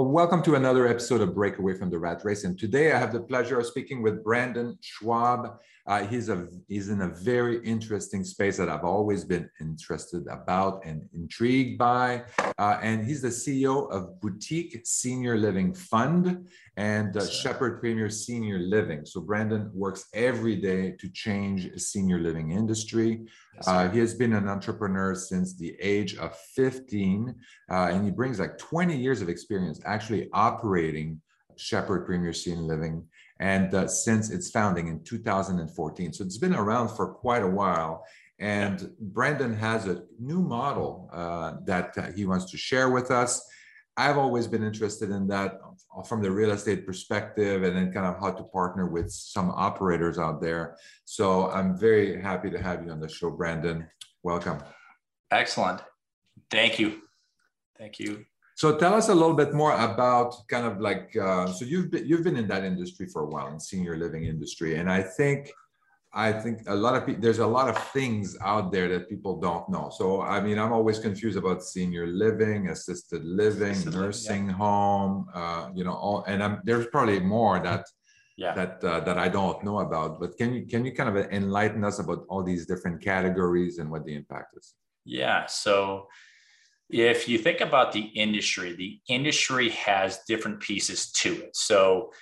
[0.00, 2.44] Welcome to another episode of Breakaway from the Rat Race.
[2.44, 5.58] And today I have the pleasure of speaking with Brandon Schwab.
[5.88, 10.84] Uh, he's a he's in a very interesting space that I've always been interested about
[10.84, 12.22] and intrigued by.
[12.58, 16.46] Uh, and he's the CEO of Boutique Senior Living Fund
[16.76, 19.04] and uh, Shepherd Premier Senior Living.
[19.04, 23.26] So Brandon works every day to change senior living industry.
[23.66, 27.34] Uh, he has been an entrepreneur since the age of 15,
[27.70, 31.20] uh, and he brings like 20 years of experience actually operating
[31.56, 33.04] Shepherd Premier Senior Living,
[33.40, 36.12] and uh, since its founding in 2014.
[36.12, 38.04] So it's been around for quite a while.
[38.40, 43.44] And Brandon has a new model uh, that uh, he wants to share with us.
[43.96, 45.58] I've always been interested in that
[46.06, 50.18] from the real estate perspective and then kind of how to partner with some operators
[50.18, 50.76] out there.
[51.04, 53.88] So I'm very happy to have you on the show, Brandon.
[54.22, 54.58] Welcome.
[55.32, 55.80] Excellent.
[56.48, 57.00] Thank you.
[57.76, 58.24] Thank you.
[58.58, 62.04] So tell us a little bit more about kind of like uh, so you've been
[62.08, 65.52] you've been in that industry for a while in senior living industry, and I think
[66.12, 69.38] I think a lot of people, there's a lot of things out there that people
[69.38, 69.90] don't know.
[69.98, 74.56] So, I mean, I'm always confused about senior living, assisted living, assisted nursing living, yeah.
[74.56, 77.84] home, uh, you know, all, and I'm, there's probably more that,
[78.38, 78.54] yeah.
[78.54, 81.84] that, uh, that I don't know about, but can you, can you kind of enlighten
[81.84, 84.74] us about all these different categories and what the impact is?
[85.04, 85.44] Yeah.
[85.44, 86.08] So
[86.90, 91.56] if you think about the industry, the industry has different pieces to it.
[91.56, 92.12] So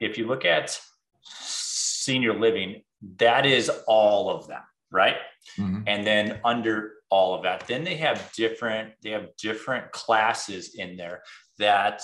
[0.00, 0.78] if you look at
[1.22, 2.82] senior living,
[3.18, 5.16] that is all of them, right?
[5.58, 5.82] Mm-hmm.
[5.86, 10.96] And then under all of that, then they have different they have different classes in
[10.96, 11.22] there
[11.58, 12.02] that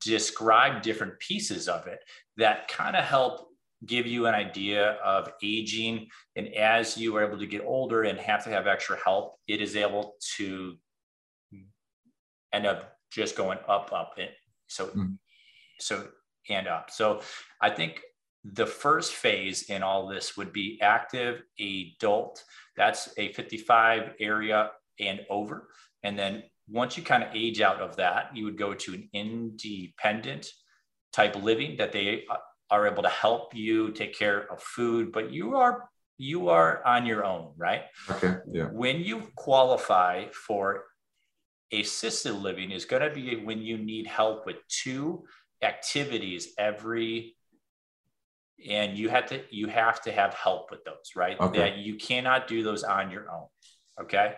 [0.00, 2.00] describe different pieces of it
[2.36, 3.48] that kind of help
[3.86, 8.18] give you an idea of aging and as you are able to get older and
[8.18, 10.76] have to have extra help it is able to
[12.52, 14.30] end up just going up up and
[14.68, 15.14] so mm-hmm.
[15.78, 16.06] so
[16.48, 16.90] and up.
[16.90, 17.20] So
[17.60, 18.02] I think
[18.44, 22.42] the first phase in all this would be active adult.
[22.76, 24.70] That's a 55 area
[25.00, 25.68] and over.
[26.02, 29.08] And then once you kind of age out of that, you would go to an
[29.12, 30.46] independent
[31.12, 32.24] type living that they
[32.74, 37.06] are able to help you take care of food, but you are you are on
[37.06, 37.82] your own, right?
[38.08, 38.36] Okay.
[38.52, 38.66] Yeah.
[38.66, 40.84] When you qualify for
[41.72, 45.24] assisted living is going to be when you need help with two
[45.62, 47.36] activities every
[48.68, 51.58] and you have to you have to have help with those right okay.
[51.58, 53.46] that you cannot do those on your own
[54.00, 54.34] okay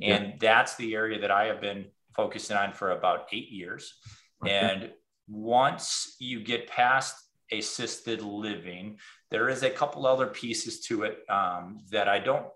[0.00, 0.32] and yeah.
[0.40, 1.84] that's the area that i have been
[2.14, 3.98] focusing on for about eight years
[4.42, 4.52] okay.
[4.52, 4.90] and
[5.28, 7.14] once you get past
[7.52, 8.98] assisted living
[9.30, 12.46] there is a couple other pieces to it um, that i don't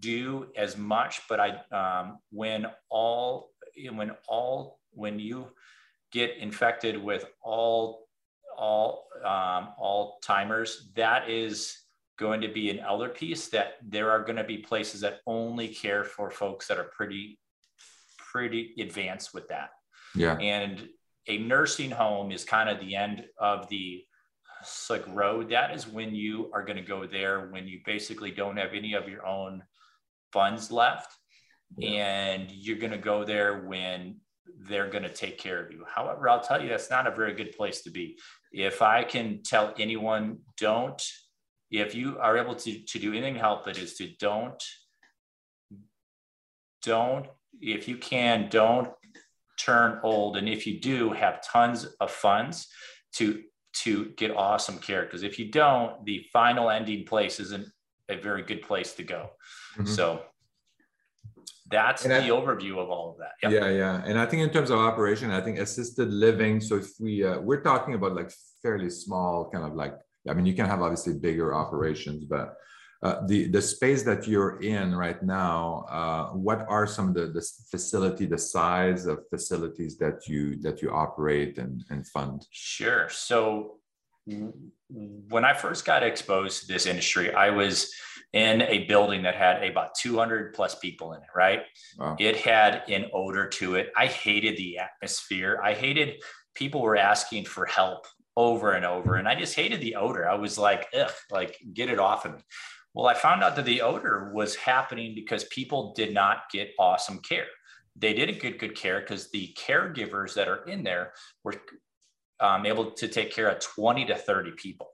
[0.00, 3.50] do as much but i um, when all
[3.92, 5.48] when all when you
[6.12, 8.04] get infected with all
[8.56, 11.78] all um, Alzheimer's, that is
[12.18, 15.68] going to be an elder piece that there are going to be places that only
[15.68, 17.38] care for folks that are pretty
[18.18, 19.70] pretty advanced with that.
[20.14, 20.36] Yeah.
[20.36, 20.88] And
[21.26, 24.04] a nursing home is kind of the end of the
[24.90, 25.50] like road.
[25.50, 28.94] That is when you are going to go there when you basically don't have any
[28.94, 29.62] of your own
[30.32, 31.12] funds left.
[31.76, 31.90] Yeah.
[31.90, 34.20] And you're going to go there when
[34.68, 35.84] they're going to take care of you.
[35.92, 38.18] However, I'll tell you that's not a very good place to be.
[38.52, 41.02] If I can tell anyone, don't,
[41.70, 44.62] if you are able to, to do anything to help it, is to don't,
[46.82, 47.26] don't,
[47.60, 48.90] if you can, don't
[49.58, 50.36] turn old.
[50.36, 52.68] And if you do, have tons of funds
[53.14, 53.42] to
[53.82, 55.02] to get awesome care.
[55.02, 57.66] Because if you don't, the final ending place isn't
[58.08, 59.30] a very good place to go.
[59.76, 59.86] Mm-hmm.
[59.86, 60.22] So
[61.70, 63.32] that's and the I, overview of all of that.
[63.42, 63.52] Yep.
[63.52, 64.02] Yeah, yeah.
[64.04, 66.60] And I think in terms of operation, I think assisted living.
[66.60, 68.30] So if we uh, we're talking about like
[68.62, 69.94] fairly small, kind of like
[70.28, 72.54] I mean, you can have obviously bigger operations, but
[73.02, 77.26] uh, the the space that you're in right now, uh, what are some of the
[77.26, 82.46] the facility, the size of facilities that you that you operate and and fund?
[82.50, 83.08] Sure.
[83.10, 83.78] So
[85.28, 87.92] when I first got exposed to this industry, I was
[88.32, 91.62] in a building that had about 200 plus people in it, right?
[91.98, 92.16] Wow.
[92.18, 93.92] It had an odor to it.
[93.96, 95.60] I hated the atmosphere.
[95.62, 96.22] I hated
[96.54, 98.06] people were asking for help
[98.36, 99.14] over and over.
[99.14, 100.28] And I just hated the odor.
[100.28, 102.40] I was like, ugh, like get it off of me.
[102.94, 107.18] Well, I found out that the odor was happening because people did not get awesome
[107.18, 107.46] care.
[107.96, 111.12] They didn't get good care because the caregivers that are in there
[111.42, 111.54] were
[112.40, 114.88] um, able to take care of 20 to 30 people.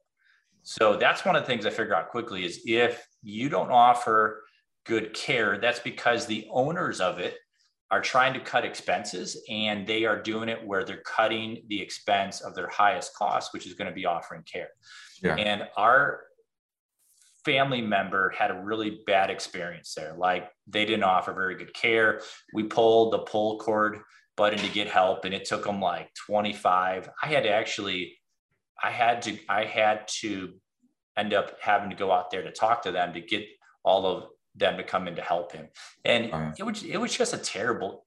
[0.62, 4.44] So that's one of the things I figure out quickly is if you don't offer
[4.85, 7.37] good care, that's because the owners of it
[7.91, 12.41] are trying to cut expenses and they are doing it where they're cutting the expense
[12.41, 14.69] of their highest cost, which is going to be offering care.
[15.23, 15.35] Yeah.
[15.35, 16.20] And our
[17.44, 20.14] family member had a really bad experience there.
[20.16, 22.20] Like they didn't offer very good care.
[22.52, 24.00] We pulled the pull cord
[24.37, 27.10] button to get help and it took them like 25.
[27.22, 28.19] I had to actually,
[28.82, 30.54] I had to, I had to
[31.16, 33.44] end up having to go out there to talk to them to get
[33.84, 35.69] all of them to come in to help him.
[36.04, 36.52] And uh-huh.
[36.58, 38.06] it was, it was just a terrible,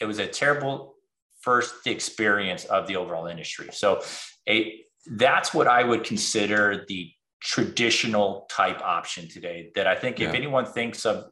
[0.00, 0.94] it was a terrible
[1.40, 3.68] first experience of the overall industry.
[3.72, 4.02] So
[4.48, 7.10] a, that's what I would consider the
[7.44, 10.28] traditional type option today that I think yeah.
[10.30, 11.26] if anyone thinks of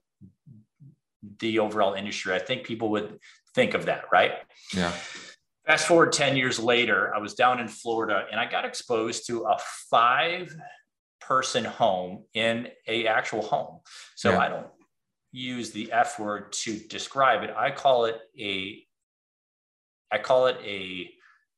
[1.38, 3.18] the overall industry, I think people would
[3.54, 4.32] think of that, right?
[4.74, 4.92] Yeah.
[5.66, 9.44] Fast forward 10 years later, I was down in Florida and I got exposed to
[9.44, 9.56] a
[9.90, 10.54] five
[11.20, 13.80] person home in a actual home.
[14.14, 14.38] So yeah.
[14.38, 14.66] I don't
[15.30, 17.54] use the F word to describe it.
[17.56, 18.84] I call it a
[20.10, 21.08] I call it a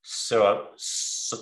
[0.03, 1.39] so, so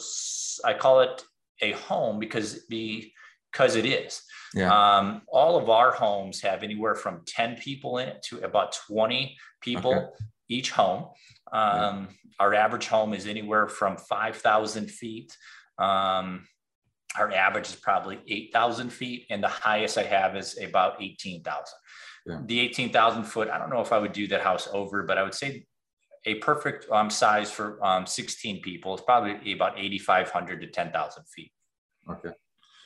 [0.65, 1.23] I call it
[1.63, 4.23] a home because because it is.
[4.55, 4.73] Yeah.
[4.73, 9.37] Um, all of our homes have anywhere from 10 people in it to about 20
[9.61, 10.07] people okay.
[10.49, 11.09] each home.
[11.53, 12.07] Um, yeah.
[12.41, 15.37] Our average home is anywhere from 5,000 feet.
[15.79, 16.47] Um,
[17.19, 21.65] our average is probably 8,000 feet, and the highest I have is about 18,000.
[22.27, 22.41] Yeah.
[22.47, 25.23] The 18,000 foot, I don't know if I would do that house over, but I
[25.23, 25.67] would say
[26.25, 31.53] a perfect um, size for um, 16 people is probably about 8,500 to 10,000 feet.
[32.11, 32.31] Okay.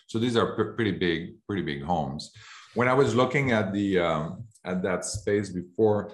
[0.06, 2.30] So these are pretty big, pretty big homes.
[2.74, 6.12] When I was looking at the um, at that space before,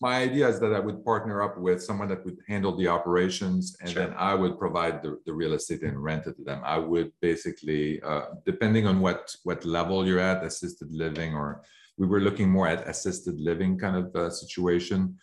[0.00, 3.76] my idea is that I would partner up with someone that would handle the operations,
[3.80, 4.06] and sure.
[4.06, 6.62] then I would provide the, the real estate and rent it to them.
[6.64, 11.62] I would basically, uh, depending on what what level you're at, assisted living, or
[11.96, 15.16] we were looking more at assisted living kind of uh, situation.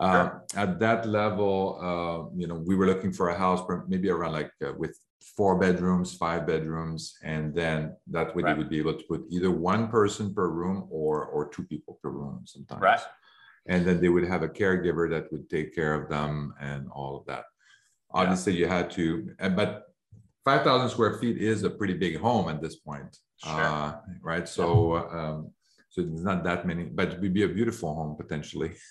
[0.00, 4.32] Uh, At that level, uh, you know, we were looking for a house maybe around
[4.32, 4.98] like uh, with
[5.36, 8.52] four bedrooms, five bedrooms, and then that way right.
[8.52, 11.98] you would be able to put either one person per room or or two people
[12.02, 12.80] per room sometimes.
[12.80, 13.00] Right.
[13.66, 17.18] And then they would have a caregiver that would take care of them and all
[17.18, 17.44] of that.
[18.10, 18.58] Obviously, yeah.
[18.58, 19.84] you had to, but
[20.44, 23.18] 5,000 square feet is a pretty big home at this point.
[23.44, 23.52] Sure.
[23.52, 24.48] Uh, right.
[24.48, 25.52] So, um,
[25.90, 28.72] so it's not that many, but it would be a beautiful home potentially.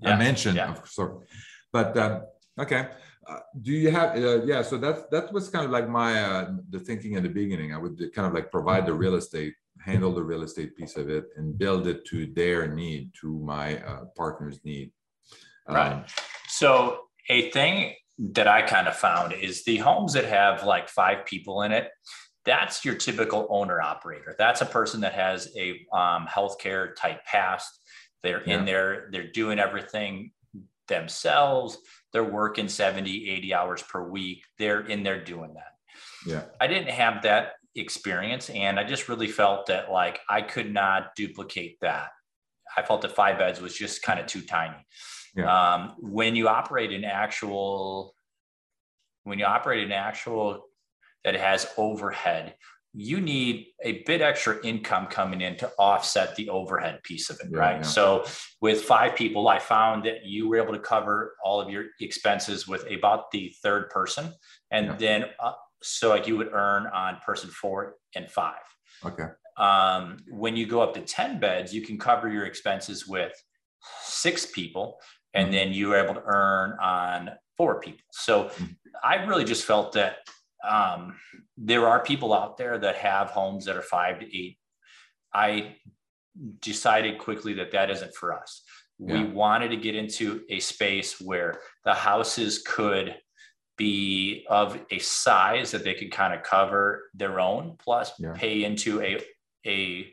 [0.00, 0.14] Yeah.
[0.14, 0.70] I mentioned, yeah.
[0.70, 1.20] of course.
[1.72, 2.20] But uh,
[2.58, 2.88] okay.
[3.28, 6.50] Uh, do you have uh, yeah so that that was kind of like my uh,
[6.70, 9.52] the thinking in the beginning i would kind of like provide the real estate
[9.84, 13.76] handle the real estate piece of it and build it to their need to my
[13.82, 14.90] uh, partner's need
[15.66, 16.10] um, right
[16.46, 21.26] so a thing that i kind of found is the homes that have like five
[21.26, 21.90] people in it
[22.46, 27.78] that's your typical owner operator that's a person that has a um, healthcare type past
[28.22, 28.58] they're yeah.
[28.58, 30.30] in there they're doing everything
[30.88, 31.78] themselves
[32.12, 34.44] they're working 70, 80 hours per week.
[34.58, 35.74] They're in there doing that.
[36.26, 36.42] Yeah.
[36.60, 38.50] I didn't have that experience.
[38.50, 42.10] And I just really felt that like I could not duplicate that.
[42.76, 44.86] I felt that five beds was just kind of too tiny.
[45.36, 45.74] Yeah.
[45.74, 48.14] Um, when you operate an actual,
[49.24, 50.64] when you operate an actual
[51.24, 52.54] that has overhead,
[52.94, 57.48] you need a bit extra income coming in to offset the overhead piece of it,
[57.50, 57.76] yeah, right?
[57.76, 57.82] Yeah.
[57.82, 58.24] So
[58.60, 62.66] with five people, I found that you were able to cover all of your expenses
[62.66, 64.32] with about the third person,
[64.70, 64.96] and yeah.
[64.96, 65.52] then uh,
[65.82, 68.54] so like you would earn on person four and five.
[69.04, 69.26] Okay.
[69.58, 73.32] Um, when you go up to ten beds, you can cover your expenses with
[74.02, 74.98] six people,
[75.34, 75.54] and mm-hmm.
[75.54, 78.04] then you are able to earn on four people.
[78.12, 78.64] So mm-hmm.
[79.04, 80.18] I really just felt that
[80.66, 81.16] um,
[81.56, 84.58] there are people out there that have homes that are five to eight.
[85.32, 85.76] I
[86.60, 88.62] decided quickly that that isn't for us.
[88.98, 89.14] Yeah.
[89.14, 93.16] We wanted to get into a space where the houses could
[93.76, 98.32] be of a size that they could kind of cover their own, plus yeah.
[98.34, 99.20] pay into a
[99.66, 100.12] a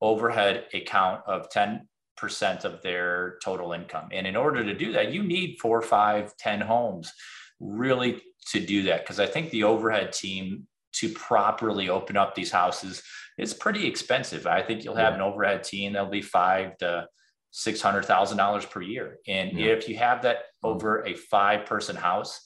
[0.00, 4.08] overhead account of 10% of their total income.
[4.12, 7.12] And in order to do that, you need four, five, ten homes
[7.60, 8.20] really
[8.52, 13.02] to do that because I think the overhead team to properly open up these houses
[13.38, 14.46] is pretty expensive.
[14.46, 15.16] I think you'll have yeah.
[15.16, 17.08] an overhead team that'll be five to
[17.50, 19.66] six hundred thousand dollars per year, and yeah.
[19.66, 20.68] if you have that mm-hmm.
[20.68, 22.40] over a five person house,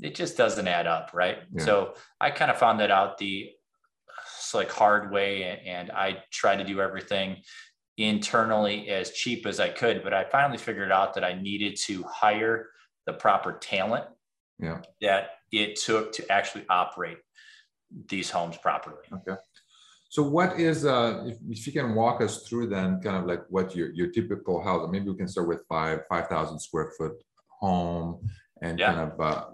[0.00, 1.38] it just doesn't add up, right?
[1.52, 1.64] Yeah.
[1.64, 3.50] So I kind of found that out the
[4.52, 7.38] like hard way, and I tried to do everything
[7.96, 12.02] internally as cheap as I could, but I finally figured out that I needed to
[12.04, 12.70] hire
[13.06, 14.04] the proper talent
[14.58, 14.80] yeah.
[15.00, 15.30] that
[15.62, 17.18] it took to actually operate
[18.08, 19.06] these homes properly.
[19.12, 19.36] Okay.
[20.08, 23.42] So what is uh if, if you can walk us through then kind of like
[23.48, 27.14] what your your typical house, maybe we can start with five five thousand square foot
[27.60, 28.20] home
[28.62, 28.92] and yeah.
[28.92, 29.44] kind of uh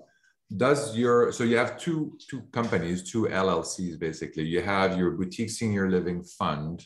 [0.56, 5.48] does your so you have two two companies two llcs basically you have your boutique
[5.48, 6.84] senior living fund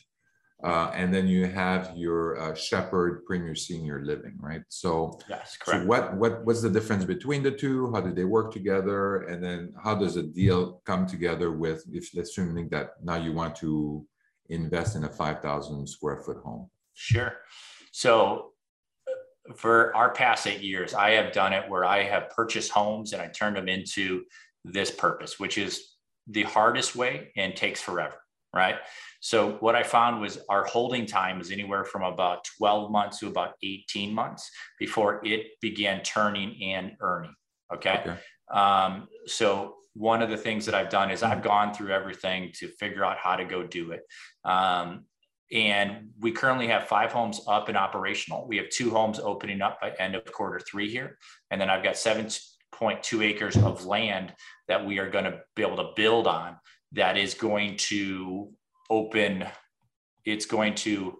[0.65, 4.63] uh, and then you have your uh, shepherd premier senior living right?
[4.69, 5.83] So yes correct.
[5.83, 7.93] so what what what's the difference between the two?
[7.93, 9.23] How do they work together?
[9.23, 13.55] And then how does a deal come together with if assuming that now you want
[13.57, 14.07] to
[14.49, 16.71] invest in a 5000 square foot home?
[16.95, 17.37] Sure.
[17.93, 18.53] So
[19.57, 23.21] for our past eight years, I have done it where I have purchased homes and
[23.21, 24.25] I turned them into
[24.65, 28.17] this purpose, which is the hardest way and takes forever,
[28.55, 28.77] right?
[29.21, 33.29] So what I found was our holding time is anywhere from about 12 months to
[33.29, 37.35] about 18 months before it began turning and earning.
[37.73, 38.01] Okay.
[38.01, 38.17] okay.
[38.51, 42.69] Um, so one of the things that I've done is I've gone through everything to
[42.69, 44.03] figure out how to go do it.
[44.45, 45.07] Um,
[45.53, 48.47] and we currently have five homes up and operational.
[48.49, 51.17] We have two homes opening up by end of quarter three here.
[51.51, 54.35] And then I've got 7.2 acres of land
[54.69, 56.57] that we are going to be able to build on
[56.95, 58.51] that is going to
[58.91, 59.45] open,
[60.25, 61.19] it's going to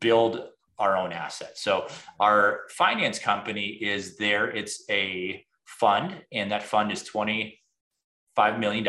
[0.00, 1.62] build our own assets.
[1.62, 1.88] So
[2.20, 4.50] our finance company is there.
[4.50, 7.58] It's a fund, and that fund is 20
[8.36, 8.84] $5 million.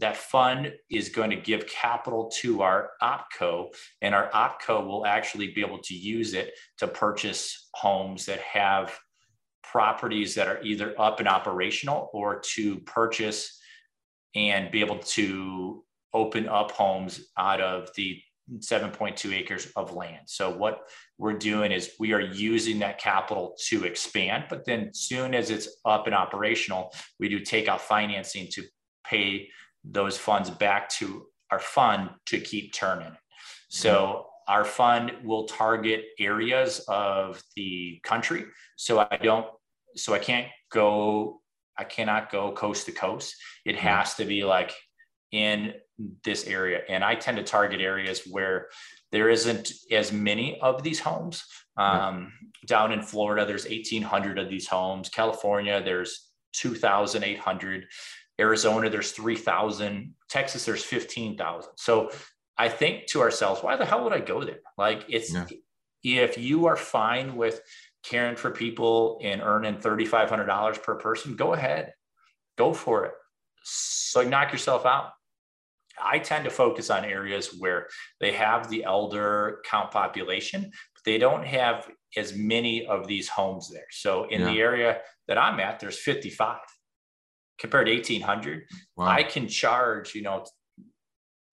[0.00, 3.68] That fund is going to give capital to our OPCO,
[4.00, 8.98] and our OPCO will actually be able to use it to purchase homes that have
[9.62, 13.60] properties that are either up and operational or to purchase
[14.36, 15.82] and be able to
[16.14, 18.20] open up homes out of the
[18.58, 20.20] 7.2 acres of land.
[20.26, 20.88] So what
[21.18, 25.68] we're doing is we are using that capital to expand, but then soon as it's
[25.84, 28.62] up and operational, we do take out financing to
[29.04, 29.48] pay
[29.84, 33.16] those funds back to our fund to keep turning.
[33.68, 38.44] So our fund will target areas of the country.
[38.76, 39.46] So I don't,
[39.96, 41.40] so I can't go,
[41.78, 43.36] I cannot go coast to coast.
[43.64, 44.72] It has to be like
[45.32, 45.74] in
[46.24, 46.80] this area.
[46.88, 48.68] And I tend to target areas where
[49.12, 51.44] there isn't as many of these homes.
[51.76, 52.32] Um,
[52.66, 55.08] down in Florida, there's 1,800 of these homes.
[55.08, 57.86] California, there's 2,800.
[58.38, 60.14] Arizona, there's 3,000.
[60.28, 61.70] Texas, there's 15,000.
[61.76, 62.10] So
[62.58, 64.60] I think to ourselves, why the hell would I go there?
[64.76, 66.22] Like it's, yeah.
[66.22, 67.60] if you are fine with
[68.08, 71.92] caring for people and earning $3,500 per person, go ahead,
[72.56, 73.12] go for it.
[73.64, 75.10] So knock yourself out.
[76.02, 77.88] I tend to focus on areas where
[78.20, 83.70] they have the elder count population, but they don't have as many of these homes
[83.72, 83.86] there.
[83.90, 84.52] So in yeah.
[84.52, 86.58] the area that I'm at, there's 55
[87.58, 88.64] compared to 1800
[88.96, 89.06] wow.
[89.06, 90.44] i can charge you know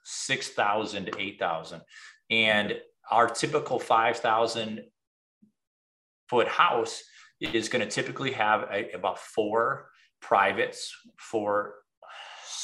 [0.03, 1.81] 6000 to 8000
[2.29, 2.73] and
[3.11, 4.81] our typical 5000
[6.29, 7.03] foot house
[7.39, 9.89] is going to typically have a, about four
[10.21, 11.75] privates for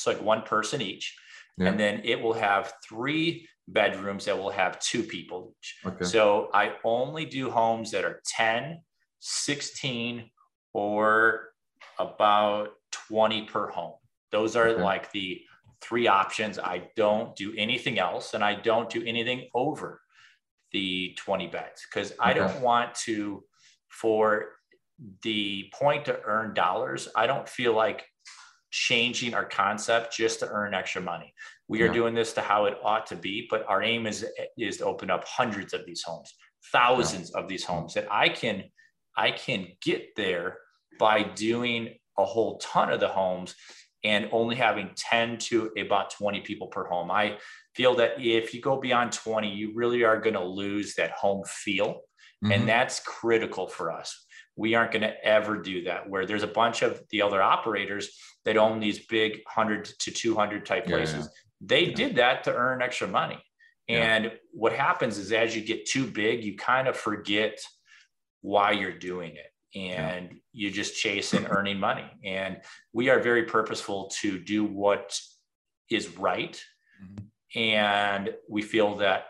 [0.08, 1.16] like one person each
[1.58, 1.68] yeah.
[1.68, 6.06] and then it will have three bedrooms that will have two people each okay.
[6.06, 8.80] so i only do homes that are 10
[9.20, 10.30] 16
[10.74, 11.50] or
[11.98, 13.96] about 20 per home.
[14.32, 14.82] Those are okay.
[14.82, 15.42] like the
[15.82, 16.60] three options.
[16.60, 20.01] I don't do anything else and I don't do anything over
[20.72, 22.20] the 20 beds because okay.
[22.22, 23.44] I don't want to,
[24.00, 24.46] for
[25.24, 28.06] the point to earn dollars, I don't feel like
[28.72, 31.34] changing our concept just to earn extra money.
[31.68, 31.94] We are yeah.
[31.94, 34.25] doing this to how it ought to be, but our aim is
[34.58, 36.34] is to open up hundreds of these homes,
[36.72, 37.41] thousands yeah.
[37.41, 38.63] of these homes that I can
[39.18, 40.58] I can get there
[41.00, 43.56] by doing a whole ton of the homes
[44.03, 47.12] and only having 10 to about 20 people per home.
[47.12, 47.38] I
[47.75, 51.44] feel that if you go beyond 20, you really are going to lose that home
[51.46, 52.01] feel.
[52.43, 52.51] Mm-hmm.
[52.51, 54.25] And that's critical for us.
[54.55, 58.10] We aren't going to ever do that where there's a bunch of the other operators
[58.46, 61.15] that own these big 100 to 200 type places.
[61.15, 61.27] Yeah, yeah.
[61.62, 61.96] They yeah.
[61.96, 63.41] did that to earn extra money.
[63.89, 67.60] And what happens is as you get too big, you kind of forget
[68.41, 70.38] why you're doing it and yeah.
[70.53, 72.05] you just chase and earning money.
[72.24, 72.62] And
[72.93, 75.19] we are very purposeful to do what
[75.89, 76.63] is right.
[77.03, 77.60] Mm-hmm.
[77.60, 79.25] And we feel that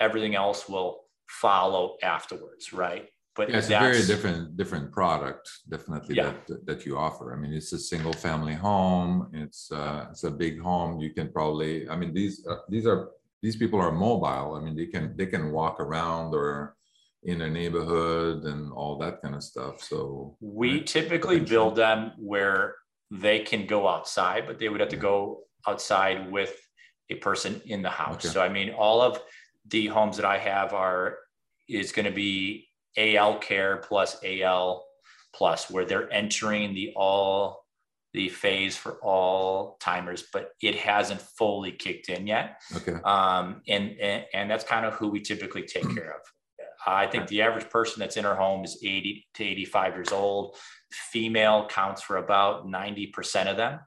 [0.00, 3.08] everything else will follow afterwards, right?
[3.36, 6.34] But yeah, it's a very different different product, definitely yeah.
[6.46, 7.32] that that you offer.
[7.34, 9.28] I mean, it's a single family home.
[9.32, 11.00] It's uh, it's a big home.
[11.00, 11.88] You can probably.
[11.88, 13.10] I mean, these uh, these are
[13.42, 14.54] these people are mobile.
[14.54, 16.76] I mean, they can they can walk around or
[17.24, 19.82] in a neighborhood and all that kind of stuff.
[19.82, 22.76] So we typically build them where
[23.10, 26.54] they can go outside, but they would have to go outside with
[27.10, 28.24] a person in the house.
[28.24, 28.28] Okay.
[28.28, 29.20] So I mean, all of
[29.68, 31.18] the homes that I have are
[31.68, 34.84] is going to be AL care plus AL
[35.34, 37.64] plus, where they're entering the all
[38.12, 42.62] the phase for Alzheimer's, but it hasn't fully kicked in yet.
[42.76, 42.94] Okay.
[43.04, 46.20] Um, and, and and that's kind of who we typically take care of.
[46.86, 50.56] I think the average person that's in our home is 80 to 85 years old.
[50.92, 53.80] Female counts for about 90% of them.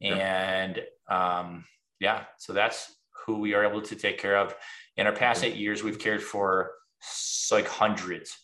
[0.00, 0.80] And
[1.10, 1.64] um,
[2.00, 2.94] yeah, so that's
[3.26, 4.54] who we are able to take care of.
[4.96, 6.72] In our past eight years, we've cared for
[7.50, 8.36] like hundreds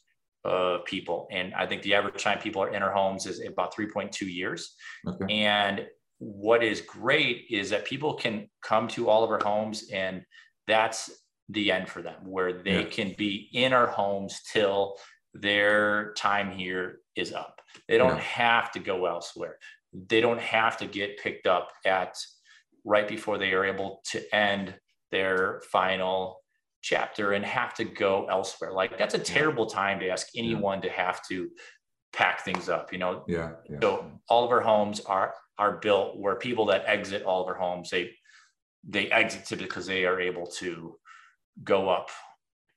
[0.44, 1.28] of people.
[1.30, 4.74] And I think the average time people are in our homes is about 3.2 years.
[5.06, 5.32] Okay.
[5.32, 5.86] And
[6.18, 10.22] what is great is that people can come to all of our homes and
[10.66, 11.10] that's
[11.48, 12.88] the end for them where they yeah.
[12.88, 14.96] can be in our homes till
[15.34, 17.60] their time here is up.
[17.88, 18.22] They don't yeah.
[18.22, 19.58] have to go elsewhere.
[19.92, 22.16] They don't have to get picked up at
[22.84, 24.74] right before they are able to end
[25.10, 26.41] their final
[26.82, 28.72] chapter and have to go elsewhere.
[28.72, 30.90] Like that's a terrible time to ask anyone yeah.
[30.90, 31.48] to have to
[32.12, 33.24] pack things up, you know?
[33.26, 33.78] Yeah, yeah.
[33.80, 37.54] So all of our homes are are built where people that exit all of our
[37.54, 38.10] homes, they
[38.86, 40.96] they exit typically because they are able to
[41.62, 42.10] go up.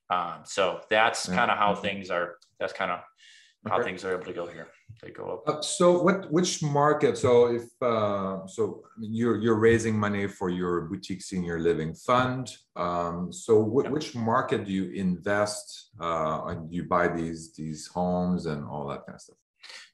[0.10, 1.36] Um, so that's yeah.
[1.36, 2.36] kind of how things are.
[2.60, 3.00] That's kind of
[3.68, 4.68] how things are able to go here.
[5.02, 5.44] They go up.
[5.48, 6.32] Uh, so what?
[6.32, 7.18] Which market?
[7.18, 11.94] So if uh, so, I mean, you're you're raising money for your boutique senior living
[11.94, 12.52] fund.
[12.76, 15.90] Um, so wh- which market do you invest?
[16.00, 19.38] Uh, and you buy these these homes and all that kind of stuff.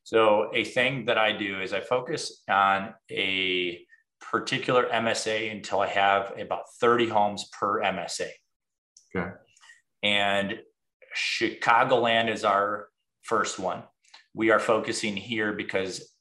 [0.03, 3.85] So a thing that I do is I focus on a
[4.19, 8.27] particular MSA until I have about 30 homes per MSA.
[9.15, 9.31] Okay.
[10.03, 10.59] And
[11.15, 12.87] Chicagoland is our
[13.23, 13.83] first one.
[14.33, 16.15] We are focusing here because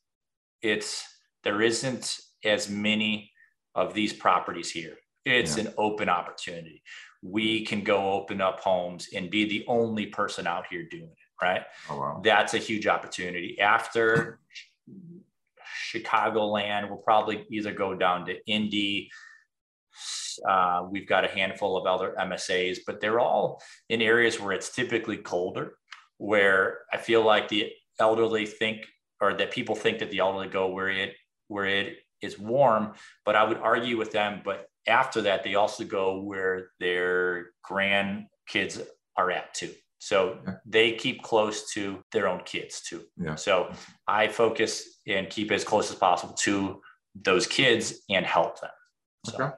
[0.62, 1.04] it's
[1.44, 3.30] there isn't as many
[3.74, 4.96] of these properties here.
[5.24, 5.64] It's yeah.
[5.64, 6.82] an open opportunity.
[7.22, 11.44] We can go open up homes and be the only person out here doing it,
[11.44, 11.62] right?
[11.88, 12.20] Oh, wow.
[12.24, 13.60] That's a huge opportunity.
[13.60, 14.40] After
[15.92, 19.10] Chicagoland, we'll probably either go down to Indy,
[20.48, 24.74] uh, we've got a handful of other MSAs, but they're all in areas where it's
[24.74, 25.74] typically colder,
[26.20, 28.86] where I feel like the elderly think
[29.22, 31.14] or that people think that the elderly go where it
[31.48, 32.92] where it is warm.
[33.24, 34.42] But I would argue with them.
[34.44, 39.72] But after that, they also go where their grandkids are at too.
[39.98, 43.02] So they keep close to their own kids too.
[43.16, 43.34] Yeah.
[43.34, 43.72] So
[44.06, 46.80] I focus and keep as close as possible to
[47.14, 48.70] those kids and help them.
[49.26, 49.42] So.
[49.42, 49.54] Okay.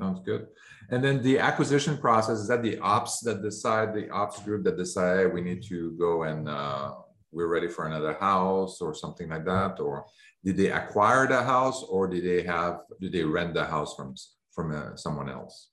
[0.00, 0.46] Sounds good.
[0.90, 4.76] And then the acquisition process is that the ops that decide the ops group that
[4.76, 6.94] decide we need to go and uh,
[7.32, 10.06] we're ready for another house or something like that, or
[10.44, 14.14] did they acquire the house or did they have did they rent the house from
[14.52, 15.70] from uh, someone else?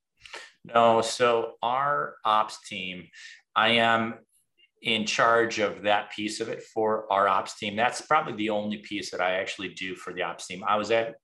[0.66, 1.02] No.
[1.02, 3.08] So our ops team,
[3.56, 4.16] I am
[4.82, 7.76] in charge of that piece of it for our ops team.
[7.76, 10.64] That's probably the only piece that I actually do for the ops team.
[10.68, 11.16] I was at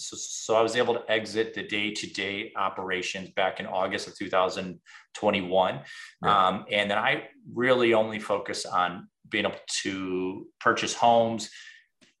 [0.00, 5.80] so, so I was able to exit the day-to-day operations back in August of 2021.
[6.22, 6.46] Yeah.
[6.48, 11.50] Um, and then I really only focus on being able to purchase homes,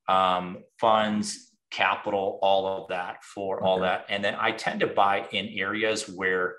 [0.08, 3.66] um, funds, capital, all of that for okay.
[3.66, 4.06] all that.
[4.08, 6.56] And then I tend to buy in areas where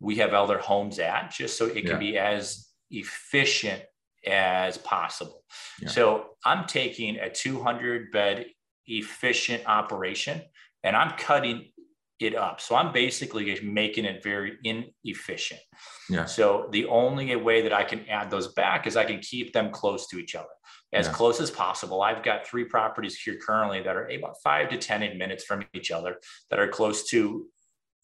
[0.00, 1.98] we have other homes at, just so it can yeah.
[1.98, 3.82] be as efficient
[4.26, 5.44] as possible.
[5.80, 5.88] Yeah.
[5.88, 8.46] So I'm taking a 200 bed
[8.86, 10.42] efficient operation
[10.84, 11.72] and I'm cutting
[12.20, 12.60] it up.
[12.60, 15.60] So I'm basically making it very inefficient.
[16.08, 16.24] Yeah.
[16.24, 19.70] So the only way that I can add those back is I can keep them
[19.70, 20.48] close to each other
[20.92, 21.12] as yeah.
[21.12, 22.02] close as possible.
[22.02, 25.90] I've got three properties here currently that are about five to 10 minutes from each
[25.90, 26.18] other
[26.50, 27.46] that are close to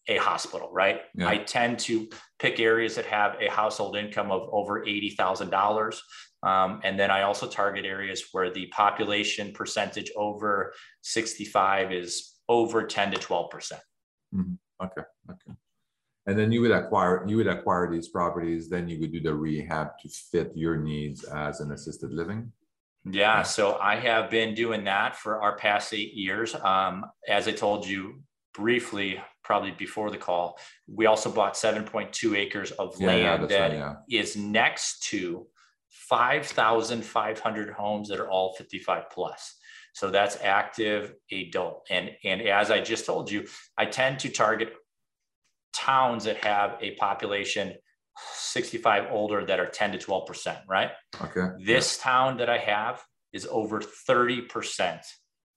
[0.07, 1.01] a hospital, right?
[1.13, 1.29] Yeah.
[1.29, 5.97] I tend to pick areas that have a household income of over $80,000.
[6.41, 12.83] Um, and then I also target areas where the population percentage over 65 is over
[12.83, 13.81] 10 to 12 percent.
[14.35, 14.85] Mm-hmm.
[14.85, 15.01] Okay.
[15.29, 15.57] Okay.
[16.25, 18.69] And then you would acquire you would acquire these properties.
[18.69, 22.51] Then you would do the rehab to fit your needs as an assisted living.
[23.05, 23.43] Yeah.
[23.43, 26.53] So I have been doing that for our past eight years.
[26.55, 28.21] Um, as I told you
[28.53, 33.71] briefly, probably before the call, we also bought 7.2 acres of yeah, land yeah, that
[33.71, 34.19] right, yeah.
[34.19, 35.47] is next to
[35.89, 39.55] 5,500 homes that are all 55 plus.
[39.93, 41.87] So that's active adult.
[41.89, 43.47] And, and as I just told you,
[43.77, 44.73] I tend to target
[45.75, 47.73] towns that have a population
[48.33, 50.91] 65 older that are 10 to 12%, right?
[51.21, 51.63] Okay.
[51.63, 52.03] This yeah.
[52.03, 53.01] town that I have
[53.33, 54.99] is over 30%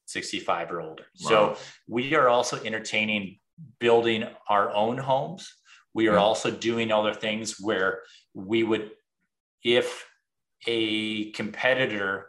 [0.06, 1.04] 65 or older.
[1.22, 1.28] Wow.
[1.28, 1.56] So
[1.88, 3.38] we are also entertaining
[3.78, 5.50] building our own homes.
[5.94, 8.02] We are also doing other things where
[8.34, 8.90] we would,
[9.62, 10.06] if
[10.66, 12.28] a competitor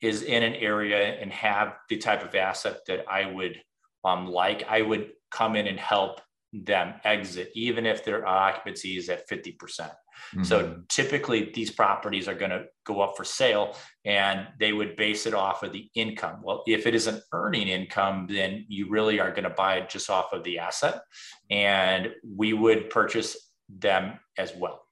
[0.00, 3.60] is in an area and have the type of asset that I would
[4.04, 6.20] um, like, I would come in and help
[6.52, 9.56] them exit, even if their occupancy is at 50%.
[9.60, 10.42] Mm-hmm.
[10.44, 15.26] So typically these properties are going to go up for sale and they would base
[15.26, 16.40] it off of the income.
[16.42, 19.90] Well, if it is an earning income, then you really are going to buy it
[19.90, 21.02] just off of the asset
[21.50, 23.36] and we would purchase
[23.68, 24.82] them as well.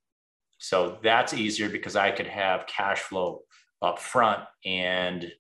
[0.59, 3.42] So that's easier because I could have cash flow
[3.87, 5.31] up front and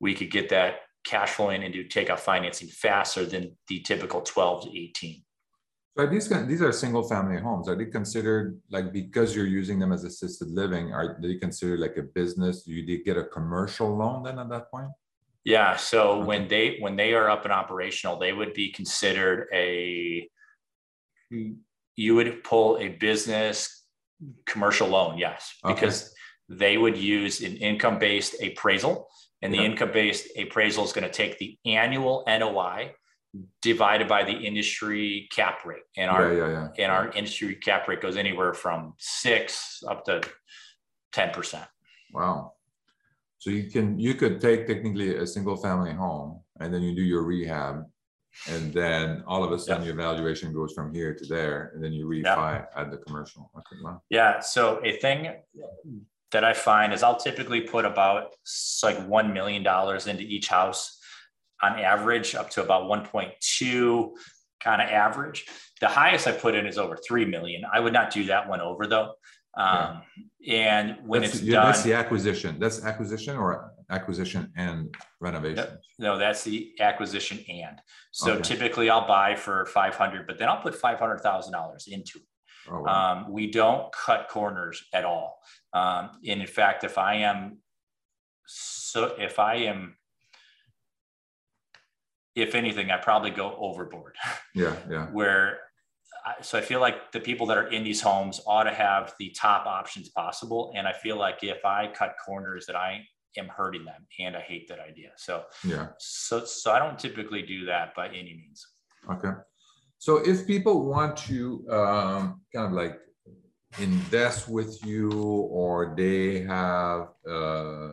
[0.00, 4.78] we could get that cash flowing do takeout financing faster than the typical 12 to
[4.78, 5.22] 18.
[5.96, 7.68] So these these are single family homes.
[7.68, 10.92] Are they considered like because you're using them as assisted living?
[10.92, 12.62] Are they considered like a business?
[12.62, 14.90] Do you get a commercial loan then at that point?
[15.44, 15.74] Yeah.
[15.74, 16.26] So okay.
[16.26, 20.28] when they when they are up and operational, they would be considered a.
[21.30, 23.84] You would pull a business
[24.46, 26.12] commercial loan, yes, because okay.
[26.48, 29.08] They would use an income based appraisal,
[29.42, 32.92] and the income based appraisal is going to take the annual NOI
[33.62, 35.82] divided by the industry cap rate.
[35.96, 36.84] And our yeah, yeah, yeah.
[36.84, 40.22] and our industry cap rate goes anywhere from six up to
[41.12, 41.66] 10 percent.
[42.12, 42.52] Wow.
[43.38, 47.02] So you can you could take technically a single family home and then you do
[47.02, 47.84] your rehab
[48.48, 51.92] and then all of a sudden your valuation goes from here to there and then
[51.92, 53.50] you refi at the commercial.
[53.56, 54.02] Okay, wow.
[54.10, 55.28] yeah so a thing
[56.32, 58.32] that i find is i'll typically put about
[58.82, 59.66] like $1 million
[60.08, 60.98] into each house
[61.62, 64.10] on average up to about 1.2
[64.60, 65.46] kind of average.
[65.80, 67.62] The highest I put in is over 3 million.
[67.72, 69.12] I would not do that one over though.
[69.56, 70.02] Um,
[70.40, 70.54] yeah.
[70.54, 72.58] And when that's, it's yeah, done, that's the acquisition.
[72.58, 75.66] That's acquisition or acquisition and renovation.
[75.98, 77.80] No, no that's the acquisition and.
[78.12, 78.42] So okay.
[78.42, 82.24] typically I'll buy for 500, but then I'll put $500,000 into it.
[82.70, 83.12] Oh, wow.
[83.12, 85.38] um, we don't cut corners at all.
[85.72, 87.58] Um, and in fact, if I am
[88.46, 89.96] so if I am
[92.34, 94.16] if anything, I probably go overboard.
[94.54, 95.06] Yeah, yeah.
[95.12, 95.58] Where,
[96.26, 99.14] I, so I feel like the people that are in these homes ought to have
[99.20, 103.04] the top options possible, and I feel like if I cut corners, that I
[103.36, 105.10] am hurting them, and I hate that idea.
[105.16, 105.88] So yeah.
[105.98, 108.66] So so I don't typically do that by any means.
[109.10, 109.30] Okay.
[109.98, 112.98] So if people want to um, kind of like
[113.78, 117.92] invest with you, or they have uh,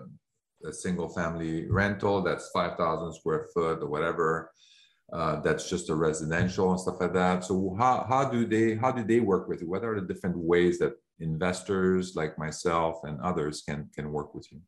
[0.65, 4.51] a single family rental that's 5,000 square foot or whatever.
[5.13, 7.43] Uh, that's just a residential and stuff like that.
[7.43, 9.69] So how, how do they how do they work with you?
[9.69, 14.51] What are the different ways that investors like myself and others can can work with
[14.51, 14.61] you?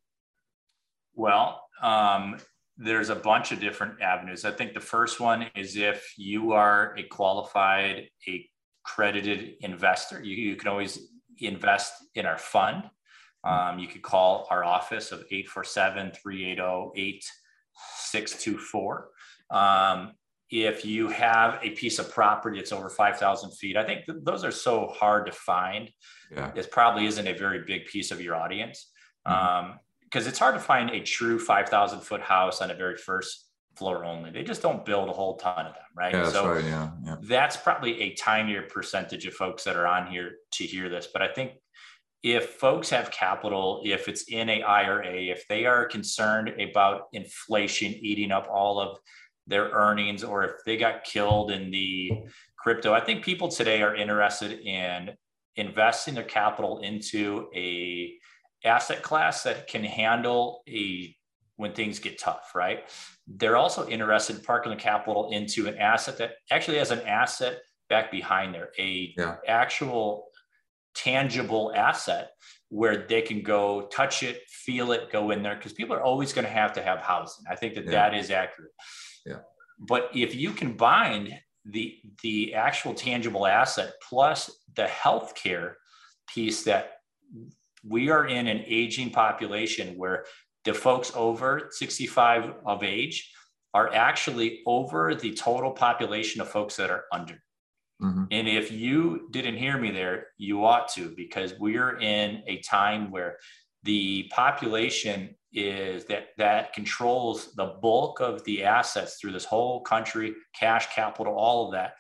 [1.16, 2.38] Well, um,
[2.78, 4.46] there's a bunch of different avenues.
[4.46, 8.50] I think the first one is if you are a qualified, a
[8.84, 11.10] credited investor, you, you can always
[11.40, 12.84] invest in our fund.
[13.44, 19.10] Um, you could call our office of 847 380 8624.
[19.50, 20.14] Um,
[20.50, 24.46] if you have a piece of property that's over 5,000 feet, I think th- those
[24.46, 25.90] are so hard to find.
[26.32, 26.52] Yeah.
[26.56, 28.92] It probably isn't a very big piece of your audience
[29.28, 29.72] mm-hmm.
[29.72, 29.80] um,
[30.16, 34.32] it's hard to find a true 5,000 foot house on a very first floor only.
[34.32, 36.14] They just don't build a whole ton of them, right?
[36.14, 37.18] Yeah, so right, yeah, yeah.
[37.22, 41.08] that's probably a tinier percentage of folks that are on here to hear this.
[41.12, 41.54] But I think
[42.24, 47.94] if folks have capital, if it's in a IRA, if they are concerned about inflation
[47.94, 48.98] eating up all of
[49.46, 52.12] their earnings, or if they got killed in the
[52.58, 55.12] crypto, I think people today are interested in
[55.56, 58.14] investing their capital into a
[58.64, 61.16] asset class that can handle a
[61.58, 62.84] when things get tough, right?
[63.28, 67.60] They're also interested in parking the capital into an asset that actually has an asset
[67.90, 69.38] back behind there, a yeah.
[69.48, 70.28] actual
[70.94, 72.30] tangible asset
[72.70, 76.34] where they can go touch it, feel it, go in there because people are always
[76.34, 77.46] going to have to have housing.
[77.50, 77.92] I think that yeah.
[77.92, 78.72] that is accurate.
[79.26, 79.40] Yeah.
[79.80, 85.74] But if you combine the the actual tangible asset plus the healthcare
[86.28, 86.92] piece that
[87.84, 90.26] we are in an aging population where
[90.66, 93.32] the folks over 65 of age
[93.74, 97.42] are actually over the total population of folks that are under.
[98.02, 98.26] Mm-hmm.
[98.32, 103.12] And if you didn't hear me there, you ought to, because we're in a time
[103.12, 103.38] where
[103.84, 110.36] the population is that that controls the bulk of the assets through this whole country,
[110.54, 111.94] cash capital, all of that.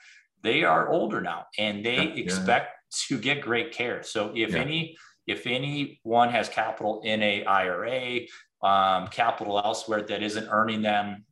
[0.44, 2.76] They are older now and they yeah, expect
[3.08, 4.04] to get great care.
[4.04, 4.60] So if yeah.
[4.60, 8.22] any if anyone has capital in a IRA,
[8.64, 11.26] um, capital elsewhere that isn't earning them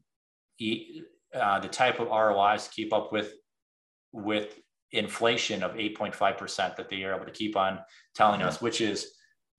[1.33, 3.33] uh, the type of ROIs to keep up with
[4.11, 4.59] with
[4.91, 7.79] inflation of 8.5% that they are able to keep on
[8.13, 9.11] telling us, which is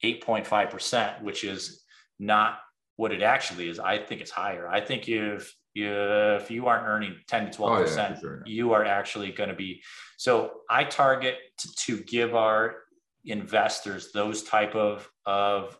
[0.02, 1.82] 8.5%, which is
[2.18, 2.60] not
[2.96, 3.78] what it actually is.
[3.78, 4.66] I think it's higher.
[4.68, 8.42] I think if if you aren't earning 10 to 12 percent, oh, yeah, sure.
[8.46, 9.82] you are actually going to be.
[10.16, 12.76] So I target to, to give our
[13.26, 15.76] investors those type of of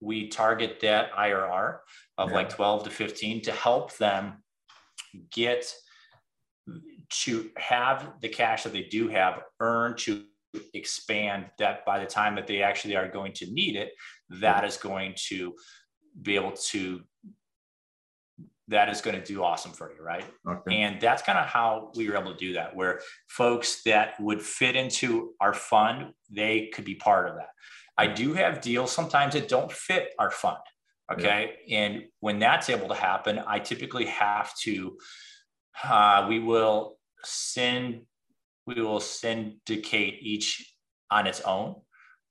[0.00, 1.78] we target that IRR
[2.16, 2.34] of yeah.
[2.34, 4.42] like 12 to 15 to help them
[5.30, 5.72] get
[7.10, 10.24] to have the cash that they do have earn to
[10.74, 13.92] expand that by the time that they actually are going to need it
[14.40, 15.54] that is going to
[16.22, 17.00] be able to
[18.70, 20.24] that is going to do awesome for you right?
[20.48, 20.76] Okay.
[20.80, 24.40] and that's kind of how we were able to do that where folks that would
[24.40, 27.50] fit into our fund they could be part of that.
[27.98, 30.58] I do have deals sometimes that don't fit our fund
[31.12, 31.54] okay?
[31.66, 31.78] Yeah.
[31.78, 34.96] and when that's able to happen i typically have to
[35.84, 38.02] uh, we will send
[38.66, 40.74] we will syndicate each
[41.10, 41.74] on its own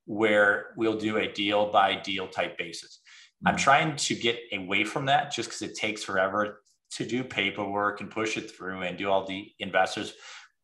[0.05, 2.98] where we'll do a deal by deal type basis
[3.45, 3.63] i'm mm-hmm.
[3.63, 8.09] trying to get away from that just because it takes forever to do paperwork and
[8.09, 10.13] push it through and do all the investors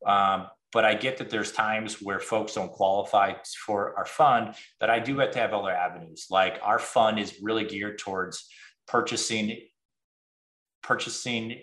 [0.05, 3.31] um, but I get that there's times where folks don't qualify
[3.65, 6.27] for our fund that I do have to have other avenues.
[6.29, 8.45] Like our fund is really geared towards
[8.85, 9.57] purchasing
[10.83, 11.61] purchasing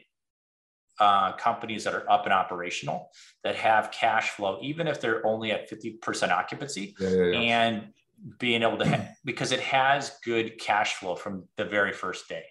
[0.98, 3.10] uh, companies that are up and operational
[3.44, 7.38] that have cash flow, even if they're only at 50% occupancy yeah, yeah, yeah.
[7.38, 7.88] and
[8.38, 12.44] being able to, ha- because it has good cash flow from the very first day.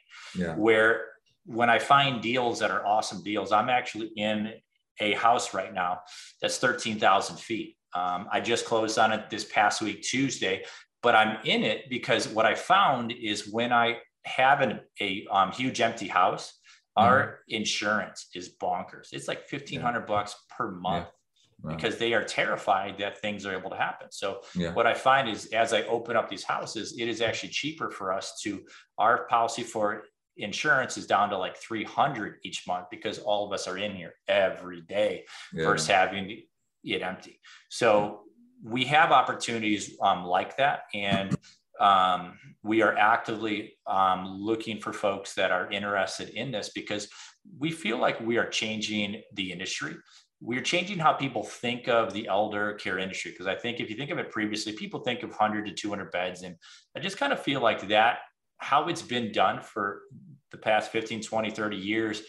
[0.55, 1.07] Where
[1.45, 4.53] when I find deals that are awesome deals, I'm actually in
[4.99, 6.01] a house right now
[6.41, 7.77] that's 13,000 feet.
[7.93, 10.63] Um, I just closed on it this past week, Tuesday,
[11.01, 15.51] but I'm in it because what I found is when I have an, a um,
[15.51, 16.53] huge empty house,
[16.95, 17.55] our mm-hmm.
[17.55, 19.13] insurance is bonkers.
[19.13, 20.05] It's like fifteen hundred yeah.
[20.07, 21.07] bucks per month.
[21.07, 21.11] Yeah.
[21.63, 21.75] Wow.
[21.75, 24.07] Because they are terrified that things are able to happen.
[24.11, 24.73] So yeah.
[24.73, 28.11] what I find is as I open up these houses, it is actually cheaper for
[28.11, 28.63] us to
[28.97, 30.03] our policy for
[30.37, 34.13] insurance is down to like 300 each month because all of us are in here
[34.27, 35.65] every day yeah.
[35.65, 36.41] versus having
[36.83, 37.39] it empty.
[37.69, 38.21] So
[38.63, 40.83] we have opportunities um, like that.
[40.93, 41.35] And
[41.79, 47.07] um, we are actively um, looking for folks that are interested in this because
[47.57, 49.95] we feel like we are changing the industry.
[50.41, 53.31] We're changing how people think of the elder care industry.
[53.31, 56.11] Because I think if you think of it previously, people think of 100 to 200
[56.11, 56.41] beds.
[56.41, 56.55] And
[56.97, 58.19] I just kind of feel like that,
[58.57, 60.01] how it's been done for
[60.51, 62.21] the past 15, 20, 30 years,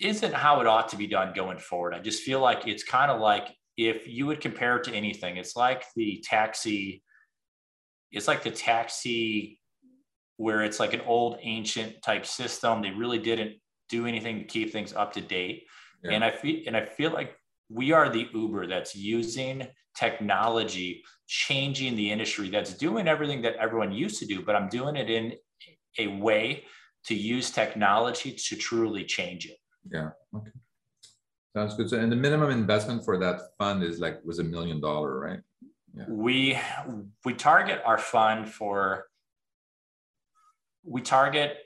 [0.00, 1.94] isn't how it ought to be done going forward.
[1.94, 5.36] I just feel like it's kind of like if you would compare it to anything,
[5.36, 7.02] it's like the taxi
[8.12, 9.60] it's like the taxi
[10.36, 12.82] where it's like an old ancient type system.
[12.82, 13.56] They really didn't
[13.88, 15.64] do anything to keep things up to date.
[16.02, 16.12] Yeah.
[16.12, 17.36] And I feel and I feel like
[17.68, 23.92] we are the Uber that's using technology, changing the industry, that's doing everything that everyone
[23.92, 25.34] used to do, but I'm doing it in
[25.98, 26.64] a way
[27.04, 29.56] to use technology to truly change it.
[29.90, 30.10] Yeah.
[30.36, 30.50] Okay.
[31.56, 31.90] Sounds good.
[31.90, 35.40] So, and the minimum investment for that fund is like was a million dollar, right?
[35.94, 36.04] Yeah.
[36.08, 36.58] We
[37.24, 39.06] we target our fund for
[40.84, 41.56] we target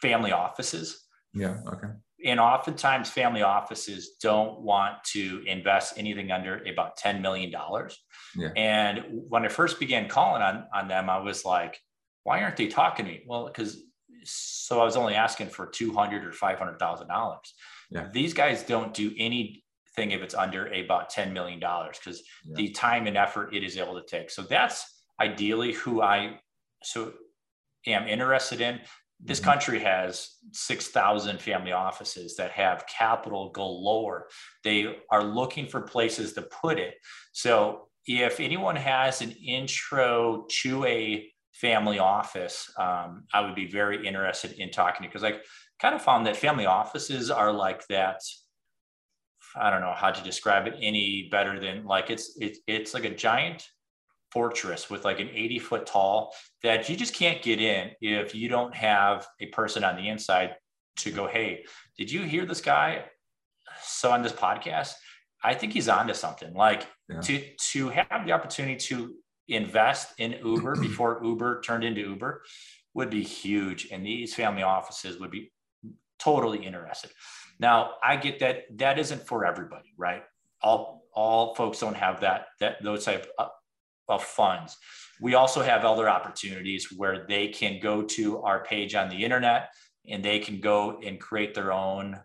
[0.00, 1.06] family offices.
[1.34, 1.58] Yeah.
[1.66, 1.88] Okay.
[2.24, 7.52] And oftentimes, family offices don't want to invest anything under about $10 million.
[8.36, 8.48] Yeah.
[8.56, 11.78] And when I first began calling on, on them, I was like,
[12.24, 13.22] why aren't they talking to me?
[13.26, 13.82] Well, because
[14.24, 17.38] so I was only asking for 200 or $500,000.
[17.90, 18.08] Yeah.
[18.12, 19.62] These guys don't do anything
[19.96, 22.54] if it's under about $10 million because yeah.
[22.54, 24.30] the time and effort it is able to take.
[24.30, 24.84] So that's
[25.20, 26.40] ideally who I
[26.82, 27.12] so
[27.86, 28.80] am interested in.
[29.22, 29.50] This mm-hmm.
[29.50, 34.28] country has 6,000 family offices that have capital galore.
[34.64, 36.94] They are looking for places to put it.
[37.32, 44.06] So if anyone has an intro to a family office, um, I would be very
[44.06, 45.38] interested in talking to because I
[45.80, 48.20] kind of found that family offices are like that
[49.56, 53.04] I don't know how to describe it any better than like it's it's it's like
[53.04, 53.68] a giant
[54.32, 58.48] fortress with like an 80 foot tall that you just can't get in if you
[58.48, 60.54] don't have a person on the inside
[60.96, 61.64] to go, hey,
[61.98, 63.04] did you hear this guy?
[63.82, 64.94] So on this podcast,
[65.44, 66.54] I think he's onto something.
[66.54, 67.20] Like yeah.
[67.20, 67.42] to
[67.72, 69.14] to have the opportunity to
[69.48, 72.42] invest in Uber before Uber turned into Uber
[72.94, 73.88] would be huge.
[73.90, 75.52] And these family offices would be
[76.18, 77.10] totally interested.
[77.58, 80.22] Now, I get that that isn't for everybody, right?
[80.62, 83.26] All all folks don't have that that those type
[84.12, 84.76] of funds.
[85.20, 89.70] We also have other opportunities where they can go to our page on the internet
[90.08, 92.20] and they can go and create their own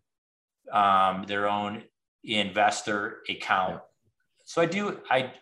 [0.72, 1.84] um, their own
[2.24, 3.82] investor account.
[4.46, 5.34] So I do I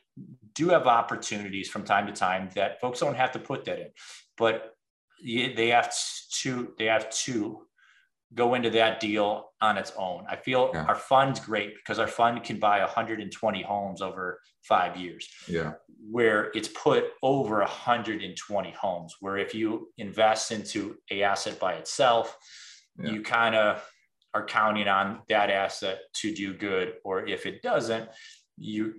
[0.54, 3.90] do have opportunities from time to time that folks don't have to put that in,
[4.38, 4.76] but
[5.24, 5.94] they have
[6.42, 7.62] to they have to
[8.34, 10.26] go into that deal on its own.
[10.30, 10.86] I feel yeah.
[10.86, 15.28] our fund's great because our fund can buy 120 homes over five years.
[15.48, 15.74] Yeah.
[16.10, 19.16] Where it's put over 120 homes.
[19.20, 22.38] Where if you invest into a asset by itself,
[22.98, 23.12] yeah.
[23.12, 23.88] you kind of
[24.34, 26.96] are counting on that asset to do good.
[27.04, 28.10] Or if it doesn't,
[28.58, 28.96] you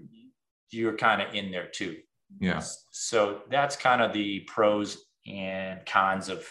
[0.71, 1.97] you're kind of in there too.
[2.41, 2.63] Yeah.
[2.91, 6.47] So that's kind of the pros and cons of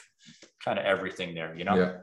[0.63, 1.75] kind of everything there, you know?
[1.75, 1.93] Yeah.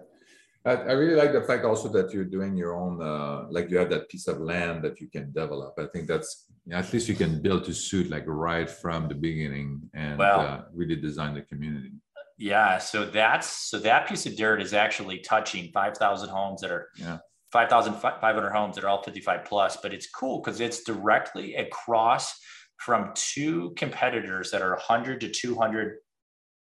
[0.65, 3.79] I, I really like the fact also that you're doing your own, uh, like you
[3.79, 5.75] have that piece of land that you can develop.
[5.79, 9.91] I think that's at least you can build to suit like right from the beginning
[9.95, 11.93] and well, uh, really design the community.
[12.39, 16.89] Yeah, so that's so that piece of dirt is actually touching 5,000 homes that are
[16.97, 17.19] yeah.
[17.53, 22.35] 5,500 homes that are all 55 plus, but it's cool because it's directly across
[22.79, 25.99] from two competitors that are 100 to 200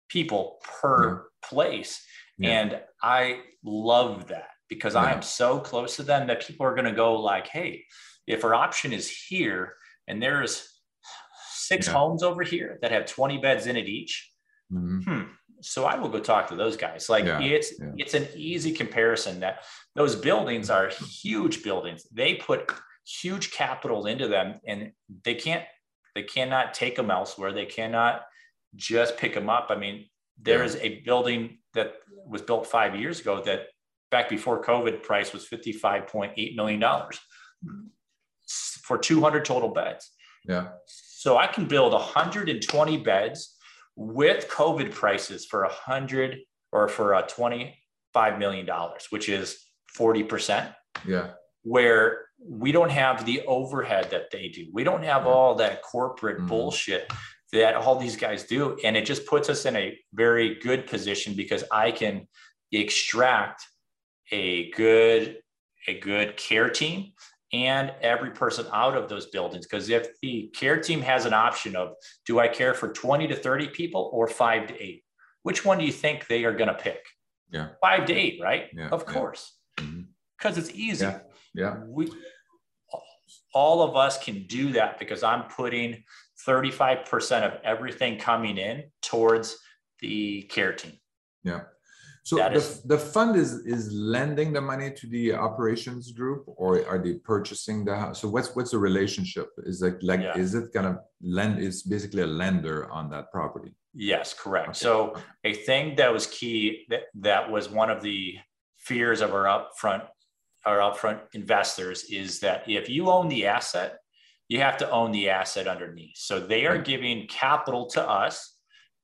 [0.09, 1.49] people per yeah.
[1.49, 2.01] place.
[2.37, 2.49] Yeah.
[2.61, 5.01] And I love that because yeah.
[5.01, 7.85] I am so close to them that people are going to go like, hey,
[8.25, 9.75] if our option is here
[10.07, 10.81] and there's
[11.53, 14.31] six homes over here that have 20 beds in it each,
[14.71, 14.99] mm-hmm.
[14.99, 15.23] hmm,
[15.61, 17.09] so I will go talk to those guys.
[17.09, 17.91] Like yeah, it's yeah.
[17.97, 19.63] it's an easy comparison that
[19.95, 22.07] those buildings are huge buildings.
[22.11, 22.71] They put
[23.05, 24.91] huge capital into them and
[25.23, 25.63] they can't
[26.15, 27.53] they cannot take them elsewhere.
[27.53, 28.21] They cannot
[28.75, 29.67] just pick them up.
[29.69, 30.05] I mean,
[30.41, 30.65] there yeah.
[30.65, 31.93] is a building that
[32.27, 33.67] was built five years ago that
[34.11, 36.83] back before COVID price was $55.8 million
[38.83, 40.11] for 200 total beds.
[40.45, 40.69] Yeah.
[40.85, 43.55] So I can build 120 beds
[43.95, 46.37] with COVID prices for a hundred
[46.71, 47.73] or for a $25
[48.37, 48.67] million,
[49.09, 49.57] which is
[49.97, 50.73] 40%.
[51.05, 51.31] Yeah.
[51.63, 54.67] Where we don't have the overhead that they do.
[54.71, 56.47] We don't have all that corporate mm-hmm.
[56.47, 57.11] bullshit
[57.53, 58.77] that all these guys do.
[58.83, 62.27] And it just puts us in a very good position because I can
[62.71, 63.63] extract
[64.31, 65.37] a good,
[65.87, 67.13] a good care team
[67.53, 69.65] and every person out of those buildings.
[69.65, 71.93] Because if the care team has an option of
[72.25, 75.03] do I care for 20 to 30 people or five to eight,
[75.43, 76.99] which one do you think they are going to pick?
[77.51, 77.69] Yeah.
[77.81, 78.65] Five to eight, right?
[78.73, 79.53] Yeah, of course.
[79.77, 80.59] Because mm-hmm.
[80.59, 81.05] it's easy.
[81.05, 81.19] Yeah.
[81.53, 81.77] yeah.
[81.87, 82.11] We
[83.53, 86.03] all of us can do that because I'm putting
[86.47, 89.57] 35% of everything coming in towards
[89.99, 90.93] the care team.
[91.43, 91.61] Yeah.
[92.23, 96.85] So the, is, the fund is is lending the money to the operations group, or
[96.85, 98.19] are they purchasing the house?
[98.19, 99.47] So what's what's the relationship?
[99.59, 100.37] Is it like yeah.
[100.37, 101.59] is it gonna lend?
[101.59, 103.71] Is basically a lender on that property?
[103.93, 104.69] Yes, correct.
[104.69, 104.77] Okay.
[104.77, 108.35] So a thing that was key that that was one of the
[108.75, 110.03] fears of our upfront
[110.65, 113.99] our upfront investors is that if you own the asset,
[114.49, 116.15] you have to own the asset underneath.
[116.15, 118.55] So they are giving capital to us,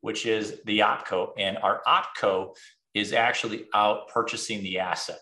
[0.01, 2.55] which is the opco, and our opco
[2.93, 5.19] is actually out purchasing the asset.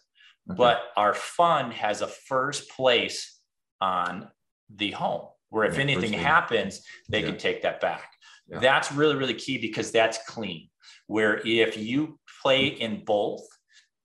[0.50, 0.58] Okay.
[0.58, 3.40] But our fund has a first place
[3.80, 4.30] on
[4.76, 7.28] the home where if yeah, anything happens, they yeah.
[7.28, 8.10] can take that back.
[8.48, 8.60] Yeah.
[8.60, 10.70] That's really, really key because that's clean.
[11.08, 12.78] Where if you play mm.
[12.80, 13.46] in both,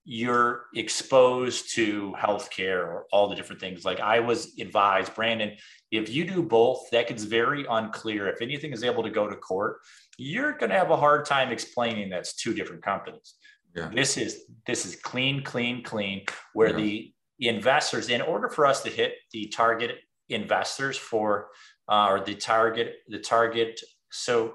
[0.09, 3.85] you're exposed to healthcare or all the different things.
[3.85, 5.57] Like I was advised, Brandon,
[5.91, 8.29] if you do both, that gets very unclear.
[8.29, 9.79] If anything is able to go to court,
[10.17, 13.35] you're going to have a hard time explaining that's two different companies.
[13.75, 13.91] Yeah.
[13.93, 16.23] This is this is clean, clean, clean.
[16.55, 16.77] Where yeah.
[16.77, 21.49] the investors, in order for us to hit the target investors for
[21.89, 24.55] uh, or the target the target so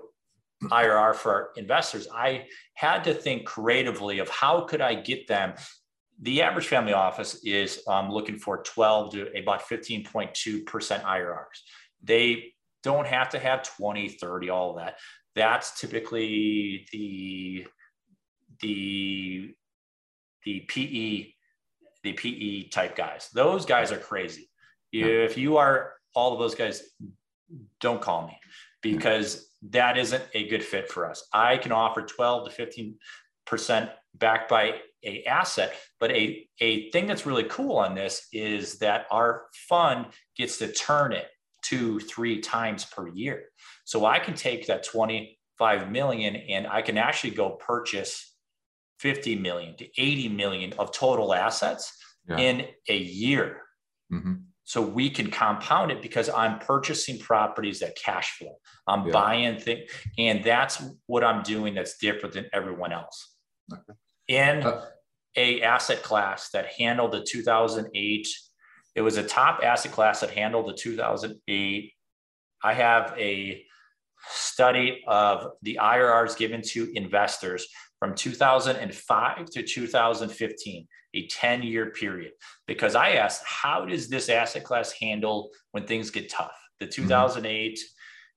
[0.63, 2.45] IRR for investors, I
[2.75, 5.53] had to think creatively of how could I get them.
[6.21, 10.33] The average family office is um, looking for 12 to about 15.2%
[11.03, 11.45] IRRs.
[12.03, 14.97] They don't have to have 20, 30, all of that.
[15.35, 17.65] That's typically the
[18.61, 19.55] the
[20.43, 21.33] the PE
[22.03, 23.29] the PE type guys.
[23.33, 24.49] Those guys are crazy.
[24.91, 26.83] If you are all of those guys,
[27.79, 28.37] don't call me
[28.81, 31.27] because that isn't a good fit for us.
[31.33, 32.95] I can offer 12 to 15
[33.45, 38.79] percent backed by a asset, but a, a thing that's really cool on this is
[38.79, 40.07] that our fund
[40.37, 41.27] gets to turn it
[41.63, 43.45] two, three times per year.
[43.83, 48.35] So I can take that 25 million and I can actually go purchase
[48.99, 51.91] 50 million to 80 million of total assets
[52.29, 52.37] yeah.
[52.37, 53.61] in a year.
[54.13, 54.33] Mm-hmm.
[54.63, 58.55] So we can compound it because I'm purchasing properties that cash flow.
[58.87, 59.11] I'm yeah.
[59.11, 63.35] buying things, and that's what I'm doing that's different than everyone else.
[63.73, 63.93] Okay.
[64.27, 64.85] In uh,
[65.35, 68.27] a asset class that handled the 2008
[68.95, 71.93] it was a top asset class that handled the 2008.
[72.63, 73.63] I have a
[74.29, 77.65] study of the IRRs given to investors
[78.01, 82.31] from 2005 to 2015, a 10 year period.
[82.65, 86.57] Because I asked, how does this asset class handle when things get tough?
[86.79, 87.03] The mm-hmm.
[87.03, 87.83] 2008 mm-hmm.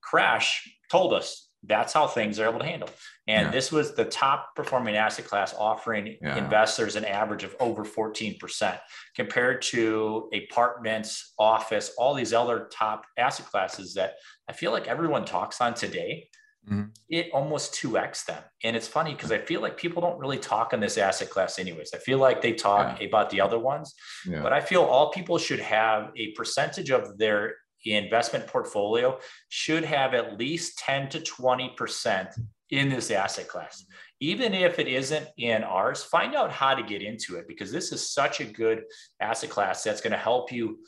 [0.03, 2.91] crash told us that's how things are able to handle.
[3.27, 3.51] And yeah.
[3.51, 6.37] this was the top performing asset class offering yeah.
[6.37, 8.79] investors an average of over 14%
[9.17, 15.25] compared to apartments, office, all these other top asset classes that I feel like everyone
[15.25, 16.29] talks on today.
[16.69, 16.85] Mm-hmm.
[17.09, 18.43] It almost 2x them.
[18.63, 21.59] And it's funny because I feel like people don't really talk on this asset class,
[21.59, 21.91] anyways.
[21.95, 23.07] I feel like they talk yeah.
[23.07, 23.95] about the other ones,
[24.27, 27.55] but I feel all people should have a percentage of their
[27.85, 29.19] investment portfolio
[29.51, 32.29] should have at least 10 to 20%
[32.71, 33.85] in this asset class.
[34.21, 37.93] Even if it isn't in ours, find out how to get into it because this
[37.93, 38.85] is such a good
[39.21, 40.79] asset class that's going to help you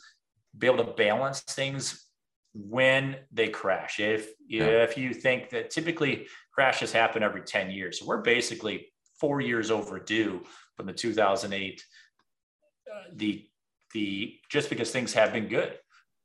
[0.57, 2.06] be able to balance things
[2.57, 3.99] when they crash.
[3.99, 4.83] If yeah.
[4.83, 8.87] if you think that typically crashes happen every 10 years, so we're basically
[9.19, 10.41] four years overdue
[10.75, 11.83] from the 2008
[12.91, 13.45] uh, the
[13.93, 15.77] the just because things have been good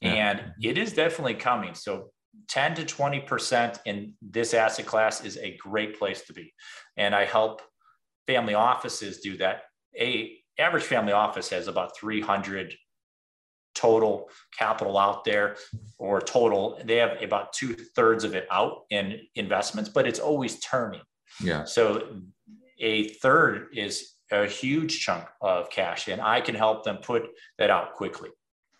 [0.03, 1.74] and it is definitely coming.
[1.74, 2.11] So
[2.49, 6.53] 10 to 20% in this asset class is a great place to be.
[6.97, 7.62] And I help
[8.26, 9.62] family offices do that.
[9.99, 12.74] A average family office has about 300
[13.75, 15.57] total capital out there
[15.99, 20.59] or total they have about two thirds of it out in investments but it's always
[20.61, 21.01] turning
[21.43, 22.16] yeah so
[22.81, 27.23] a third is a huge chunk of cash and i can help them put
[27.59, 28.31] that out quickly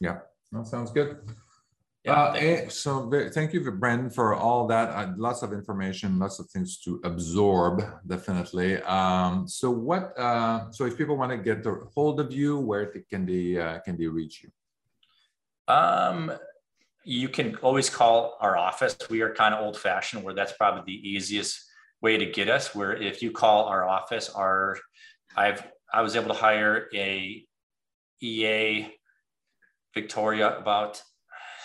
[0.01, 0.19] yeah
[0.53, 1.17] that sounds good.
[2.05, 4.89] Yeah, uh, thank so thank you, Brandon, for all that.
[4.91, 8.83] Uh, lots of information, lots of things to absorb, definitely.
[8.83, 10.19] Um, so what?
[10.19, 13.79] Uh, so if people want to get a hold of you, where can they uh,
[13.81, 14.51] can they reach you?
[15.69, 16.33] Um,
[17.05, 18.97] you can always call our office.
[19.11, 21.61] We are kind of old fashioned, where that's probably the easiest
[22.01, 22.75] way to get us.
[22.75, 24.79] Where if you call our office, our
[25.37, 27.45] I've I was able to hire a
[28.21, 28.87] EA
[29.95, 31.03] Victoria about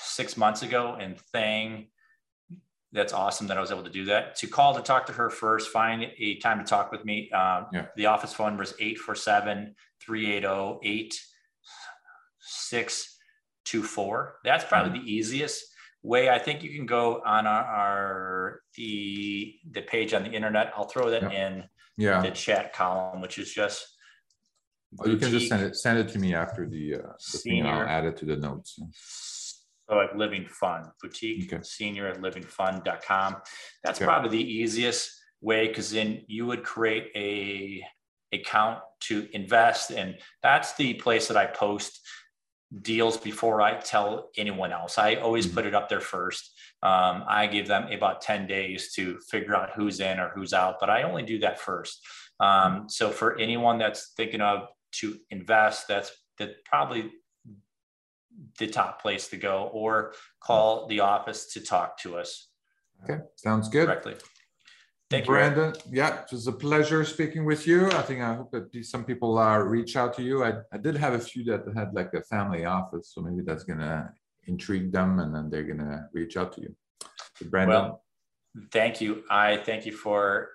[0.01, 1.87] six months ago and thing
[2.93, 4.35] That's awesome that I was able to do that.
[4.37, 7.29] To call to talk to her first, find a time to talk with me.
[7.31, 7.85] Um, yeah.
[7.95, 11.17] The office phone number is 847 380
[13.67, 14.39] 8624.
[14.43, 15.05] That's probably mm-hmm.
[15.05, 15.65] the easiest
[16.03, 16.29] way.
[16.29, 20.71] I think you can go on our, our, the the page on the internet.
[20.75, 21.47] I'll throw that yeah.
[21.47, 21.63] in
[21.97, 22.21] yeah.
[22.21, 23.97] the chat column, which is just
[24.99, 27.65] Oh, you can just send it send it to me after the, uh, the thing.
[27.65, 28.79] I'll add it to the notes.
[29.89, 31.61] So at Living Fund, boutique okay.
[31.63, 33.35] senior at livingfund.com.
[33.83, 34.05] That's okay.
[34.05, 35.11] probably the easiest
[35.41, 37.85] way because then you would create a
[38.33, 39.91] account to invest.
[39.91, 41.99] And that's the place that I post
[42.81, 44.97] deals before I tell anyone else.
[44.97, 45.55] I always mm-hmm.
[45.55, 46.51] put it up there first.
[46.83, 50.75] Um, I give them about 10 days to figure out who's in or who's out,
[50.79, 52.05] but I only do that first.
[52.39, 54.67] Um, so for anyone that's thinking of
[54.99, 57.11] to invest, that's that probably
[58.59, 62.49] the top place to go, or call the office to talk to us.
[63.03, 63.85] Okay, sounds good.
[63.85, 64.15] Directly.
[65.09, 65.73] Thank you, Brandon.
[65.89, 67.89] Yeah, it was a pleasure speaking with you.
[67.91, 70.43] I think I hope that some people uh, reach out to you.
[70.43, 73.63] I, I did have a few that had like a family office, so maybe that's
[73.63, 74.11] gonna
[74.47, 76.75] intrigue them, and then they're gonna reach out to you.
[77.37, 77.75] So Brandon.
[77.75, 78.03] Well,
[78.71, 79.23] thank you.
[79.29, 80.49] I thank you for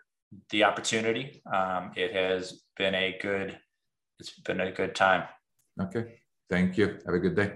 [0.50, 1.42] the opportunity.
[1.50, 3.59] Um, it has been a good
[4.20, 5.24] it's been a good time.
[5.80, 6.14] Okay.
[6.48, 6.98] Thank you.
[7.07, 7.55] Have a good day.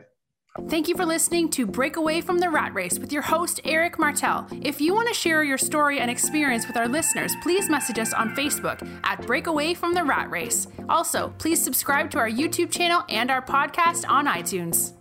[0.69, 3.99] Thank you for listening to Break Away from the Rat Race with your host, Eric
[3.99, 4.47] Martel.
[4.63, 8.13] If you want to share your story and experience with our listeners, please message us
[8.13, 10.67] on Facebook at Break Away from the Rat Race.
[10.89, 14.93] Also, please subscribe to our YouTube channel and our podcast on iTunes.